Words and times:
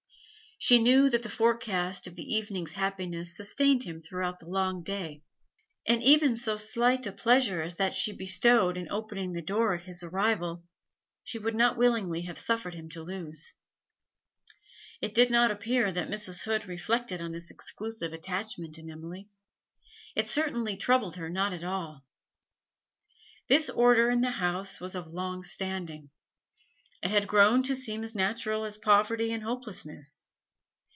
She 0.63 0.77
knew 0.77 1.09
that 1.09 1.23
the 1.23 1.27
forecast 1.29 2.05
of 2.05 2.15
the 2.15 2.35
evening's 2.35 2.73
happiness 2.73 3.35
sustained 3.35 3.81
him 3.81 3.99
through 4.03 4.31
the 4.39 4.45
long 4.45 4.83
day, 4.83 5.23
and 5.87 6.03
even 6.03 6.35
so 6.35 6.55
slight 6.55 7.07
a 7.07 7.11
pleasure 7.11 7.63
as 7.63 7.77
that 7.77 7.95
she 7.95 8.11
bestowed 8.13 8.77
in 8.77 8.87
opening 8.91 9.33
the 9.33 9.41
door 9.41 9.73
at 9.73 9.85
his 9.85 10.03
arrival, 10.03 10.63
she 11.23 11.39
would 11.39 11.55
not 11.55 11.77
willingly 11.77 12.21
have 12.21 12.37
suffered 12.37 12.75
him 12.75 12.89
to 12.89 13.01
lose. 13.01 13.55
It 15.01 15.15
did 15.15 15.31
not 15.31 15.49
appear 15.49 15.91
that 15.91 16.11
Mrs. 16.11 16.43
Hood 16.43 16.67
reflected 16.67 17.21
on 17.21 17.31
this 17.31 17.49
exclusive 17.49 18.13
attachment 18.13 18.77
in 18.77 18.91
Emily; 18.91 19.29
it 20.15 20.27
certainly 20.27 20.77
troubled 20.77 21.15
her 21.15 21.27
not 21.31 21.53
at 21.53 21.63
all. 21.63 22.05
This 23.49 23.67
order 23.67 24.11
in 24.11 24.21
the 24.21 24.29
house 24.29 24.79
was 24.79 24.93
of 24.93 25.07
long 25.11 25.41
standing; 25.41 26.11
it 27.01 27.09
had 27.09 27.27
grown 27.27 27.63
to 27.63 27.73
seem 27.75 28.03
as 28.03 28.13
natural 28.13 28.63
as 28.63 28.77
poverty 28.77 29.31
and 29.33 29.41
hopelessness. 29.41 30.27